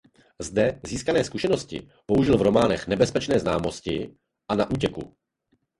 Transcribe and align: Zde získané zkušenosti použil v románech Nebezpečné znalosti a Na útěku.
Zde 0.41 0.81
získané 0.85 1.23
zkušenosti 1.23 1.89
použil 2.05 2.37
v 2.37 2.41
románech 2.41 2.87
Nebezpečné 2.87 3.39
znalosti 3.39 4.15
a 4.47 4.55
Na 4.55 4.69
útěku. 4.71 5.15